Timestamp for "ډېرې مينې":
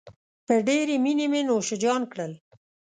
0.67-1.25